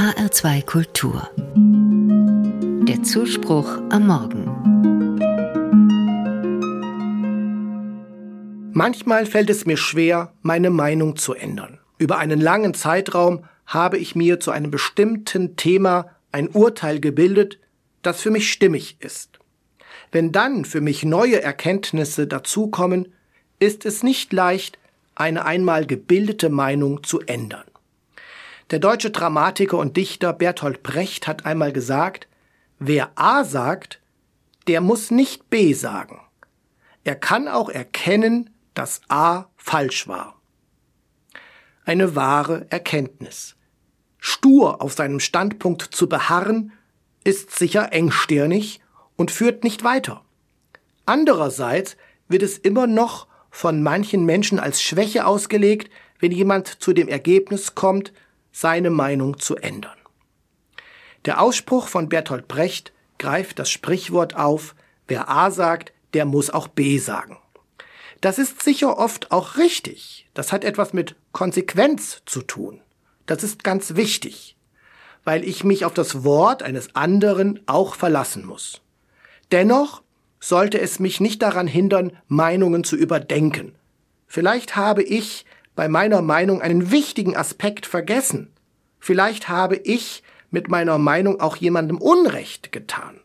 HR2 0.00 0.64
Kultur. 0.64 1.28
Der 2.88 3.02
Zuspruch 3.02 3.68
am 3.90 4.06
Morgen. 4.06 4.46
Manchmal 8.72 9.26
fällt 9.26 9.50
es 9.50 9.66
mir 9.66 9.76
schwer, 9.76 10.32
meine 10.40 10.70
Meinung 10.70 11.16
zu 11.16 11.34
ändern. 11.34 11.80
Über 11.98 12.16
einen 12.16 12.40
langen 12.40 12.72
Zeitraum 12.72 13.44
habe 13.66 13.98
ich 13.98 14.16
mir 14.16 14.40
zu 14.40 14.52
einem 14.52 14.70
bestimmten 14.70 15.56
Thema 15.56 16.06
ein 16.32 16.48
Urteil 16.48 16.98
gebildet, 16.98 17.58
das 18.00 18.22
für 18.22 18.30
mich 18.30 18.50
stimmig 18.50 18.96
ist. 19.00 19.38
Wenn 20.12 20.32
dann 20.32 20.64
für 20.64 20.80
mich 20.80 21.04
neue 21.04 21.42
Erkenntnisse 21.42 22.26
dazukommen, 22.26 23.12
ist 23.58 23.84
es 23.84 24.02
nicht 24.02 24.32
leicht, 24.32 24.78
eine 25.14 25.44
einmal 25.44 25.84
gebildete 25.84 26.48
Meinung 26.48 27.02
zu 27.02 27.20
ändern. 27.20 27.69
Der 28.70 28.78
deutsche 28.78 29.10
Dramatiker 29.10 29.78
und 29.78 29.96
Dichter 29.96 30.32
Bertolt 30.32 30.84
Brecht 30.84 31.26
hat 31.26 31.44
einmal 31.44 31.72
gesagt, 31.72 32.28
wer 32.78 33.10
A 33.16 33.42
sagt, 33.42 34.00
der 34.68 34.80
muss 34.80 35.10
nicht 35.10 35.50
B 35.50 35.72
sagen. 35.72 36.20
Er 37.02 37.16
kann 37.16 37.48
auch 37.48 37.68
erkennen, 37.68 38.50
dass 38.74 39.00
A 39.08 39.46
falsch 39.56 40.06
war. 40.06 40.40
Eine 41.84 42.14
wahre 42.14 42.66
Erkenntnis. 42.70 43.56
Stur 44.18 44.80
auf 44.80 44.92
seinem 44.92 45.18
Standpunkt 45.18 45.82
zu 45.82 46.08
beharren, 46.08 46.72
ist 47.24 47.58
sicher 47.58 47.92
engstirnig 47.92 48.80
und 49.16 49.32
führt 49.32 49.64
nicht 49.64 49.82
weiter. 49.82 50.22
Andererseits 51.06 51.96
wird 52.28 52.42
es 52.42 52.56
immer 52.56 52.86
noch 52.86 53.26
von 53.50 53.82
manchen 53.82 54.24
Menschen 54.24 54.60
als 54.60 54.80
Schwäche 54.80 55.26
ausgelegt, 55.26 55.90
wenn 56.20 56.30
jemand 56.30 56.68
zu 56.68 56.92
dem 56.92 57.08
Ergebnis 57.08 57.74
kommt, 57.74 58.12
seine 58.52 58.90
Meinung 58.90 59.38
zu 59.38 59.56
ändern. 59.56 59.96
Der 61.24 61.40
Ausspruch 61.40 61.88
von 61.88 62.08
Bertolt 62.08 62.48
Brecht 62.48 62.92
greift 63.18 63.58
das 63.58 63.70
Sprichwort 63.70 64.34
auf, 64.36 64.74
wer 65.06 65.28
A 65.28 65.50
sagt, 65.50 65.92
der 66.14 66.24
muss 66.24 66.50
auch 66.50 66.68
B 66.68 66.98
sagen. 66.98 67.36
Das 68.20 68.38
ist 68.38 68.62
sicher 68.62 68.98
oft 68.98 69.30
auch 69.30 69.56
richtig. 69.56 70.28
Das 70.34 70.52
hat 70.52 70.64
etwas 70.64 70.92
mit 70.92 71.16
Konsequenz 71.32 72.22
zu 72.26 72.42
tun. 72.42 72.80
Das 73.26 73.42
ist 73.42 73.64
ganz 73.64 73.96
wichtig, 73.96 74.56
weil 75.24 75.44
ich 75.44 75.64
mich 75.64 75.84
auf 75.84 75.94
das 75.94 76.24
Wort 76.24 76.62
eines 76.62 76.94
anderen 76.94 77.60
auch 77.66 77.94
verlassen 77.94 78.44
muss. 78.44 78.82
Dennoch 79.52 80.02
sollte 80.38 80.80
es 80.80 80.98
mich 80.98 81.20
nicht 81.20 81.42
daran 81.42 81.66
hindern, 81.66 82.16
Meinungen 82.28 82.84
zu 82.84 82.96
überdenken. 82.96 83.74
Vielleicht 84.26 84.76
habe 84.76 85.02
ich 85.02 85.44
bei 85.80 85.88
meiner 85.88 86.20
Meinung 86.20 86.60
einen 86.60 86.90
wichtigen 86.90 87.38
Aspekt 87.38 87.86
vergessen. 87.86 88.52
Vielleicht 88.98 89.48
habe 89.48 89.76
ich 89.76 90.22
mit 90.50 90.68
meiner 90.68 90.98
Meinung 90.98 91.40
auch 91.40 91.56
jemandem 91.56 91.96
Unrecht 91.96 92.70
getan. 92.70 93.18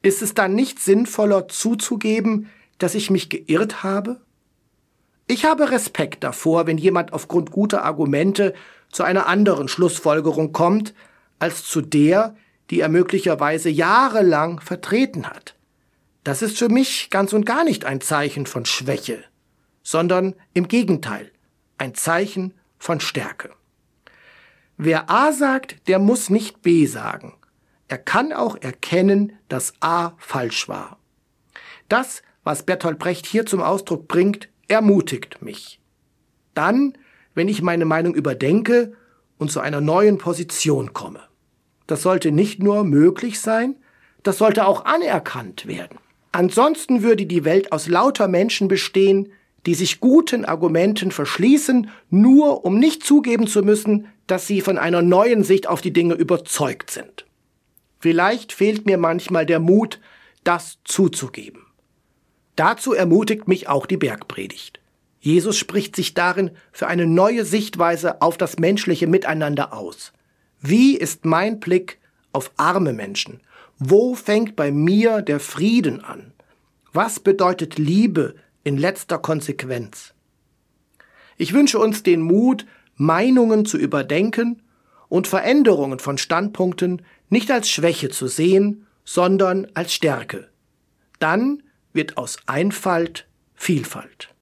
Ist 0.00 0.22
es 0.22 0.32
dann 0.32 0.54
nicht 0.54 0.80
sinnvoller 0.80 1.46
zuzugeben, 1.48 2.48
dass 2.78 2.94
ich 2.94 3.10
mich 3.10 3.28
geirrt 3.28 3.82
habe? 3.82 4.22
Ich 5.26 5.44
habe 5.44 5.70
Respekt 5.70 6.24
davor, 6.24 6.66
wenn 6.66 6.78
jemand 6.78 7.12
aufgrund 7.12 7.50
guter 7.50 7.84
Argumente 7.84 8.54
zu 8.90 9.02
einer 9.02 9.26
anderen 9.26 9.68
Schlussfolgerung 9.68 10.52
kommt, 10.54 10.94
als 11.40 11.66
zu 11.66 11.82
der, 11.82 12.34
die 12.70 12.80
er 12.80 12.88
möglicherweise 12.88 13.68
jahrelang 13.68 14.60
vertreten 14.60 15.26
hat. 15.26 15.56
Das 16.24 16.40
ist 16.40 16.56
für 16.56 16.70
mich 16.70 17.10
ganz 17.10 17.34
und 17.34 17.44
gar 17.44 17.64
nicht 17.64 17.84
ein 17.84 18.00
Zeichen 18.00 18.46
von 18.46 18.64
Schwäche, 18.64 19.22
sondern 19.82 20.32
im 20.54 20.68
Gegenteil, 20.68 21.30
ein 21.78 21.94
Zeichen 21.94 22.54
von 22.78 23.00
Stärke. 23.00 23.50
Wer 24.76 25.08
A 25.10 25.32
sagt, 25.32 25.88
der 25.88 25.98
muss 25.98 26.30
nicht 26.30 26.62
B 26.62 26.86
sagen. 26.86 27.34
Er 27.88 27.98
kann 27.98 28.32
auch 28.32 28.56
erkennen, 28.60 29.32
dass 29.48 29.74
A 29.80 30.14
falsch 30.18 30.68
war. 30.68 30.98
Das, 31.88 32.22
was 32.42 32.64
Bertolt 32.64 32.98
Brecht 32.98 33.26
hier 33.26 33.46
zum 33.46 33.62
Ausdruck 33.62 34.08
bringt, 34.08 34.48
ermutigt 34.68 35.42
mich. 35.42 35.80
Dann, 36.54 36.96
wenn 37.34 37.48
ich 37.48 37.62
meine 37.62 37.84
Meinung 37.84 38.14
überdenke 38.14 38.94
und 39.38 39.50
zu 39.50 39.60
einer 39.60 39.80
neuen 39.80 40.18
Position 40.18 40.92
komme. 40.92 41.20
Das 41.86 42.02
sollte 42.02 42.32
nicht 42.32 42.62
nur 42.62 42.84
möglich 42.84 43.40
sein, 43.40 43.76
das 44.22 44.38
sollte 44.38 44.66
auch 44.66 44.86
anerkannt 44.86 45.66
werden. 45.66 45.98
Ansonsten 46.32 47.02
würde 47.02 47.26
die 47.26 47.44
Welt 47.44 47.70
aus 47.72 47.86
lauter 47.86 48.26
Menschen 48.26 48.68
bestehen, 48.68 49.30
die 49.66 49.74
sich 49.74 50.00
guten 50.00 50.44
Argumenten 50.44 51.10
verschließen, 51.10 51.90
nur 52.10 52.64
um 52.64 52.78
nicht 52.78 53.04
zugeben 53.04 53.46
zu 53.46 53.62
müssen, 53.62 54.08
dass 54.26 54.46
sie 54.46 54.60
von 54.60 54.78
einer 54.78 55.02
neuen 55.02 55.44
Sicht 55.44 55.66
auf 55.66 55.80
die 55.80 55.92
Dinge 55.92 56.14
überzeugt 56.14 56.90
sind. 56.90 57.26
Vielleicht 57.98 58.52
fehlt 58.52 58.86
mir 58.86 58.98
manchmal 58.98 59.46
der 59.46 59.60
Mut, 59.60 60.00
das 60.44 60.78
zuzugeben. 60.84 61.62
Dazu 62.56 62.92
ermutigt 62.92 63.48
mich 63.48 63.68
auch 63.68 63.86
die 63.86 63.96
Bergpredigt. 63.96 64.80
Jesus 65.20 65.56
spricht 65.56 65.96
sich 65.96 66.12
darin 66.12 66.50
für 66.70 66.86
eine 66.86 67.06
neue 67.06 67.46
Sichtweise 67.46 68.20
auf 68.20 68.36
das 68.36 68.58
menschliche 68.58 69.06
Miteinander 69.06 69.72
aus. 69.72 70.12
Wie 70.60 70.96
ist 70.96 71.24
mein 71.24 71.60
Blick 71.60 71.98
auf 72.32 72.52
arme 72.58 72.92
Menschen? 72.92 73.40
Wo 73.78 74.14
fängt 74.14 74.54
bei 74.54 74.70
mir 74.70 75.22
der 75.22 75.40
Frieden 75.40 76.04
an? 76.04 76.32
Was 76.92 77.20
bedeutet 77.20 77.78
Liebe 77.78 78.34
in 78.64 78.76
letzter 78.76 79.18
Konsequenz? 79.18 80.14
Ich 81.36 81.52
wünsche 81.52 81.78
uns 81.78 82.02
den 82.02 82.20
Mut, 82.20 82.66
Meinungen 82.96 83.64
zu 83.64 83.78
überdenken 83.78 84.62
und 85.08 85.28
Veränderungen 85.28 85.98
von 85.98 86.18
Standpunkten 86.18 87.02
nicht 87.28 87.50
als 87.50 87.68
Schwäche 87.68 88.10
zu 88.10 88.26
sehen, 88.26 88.86
sondern 89.04 89.68
als 89.74 89.94
Stärke. 89.94 90.48
Dann 91.18 91.62
wird 91.92 92.16
aus 92.16 92.38
Einfalt 92.46 93.26
Vielfalt. 93.54 94.33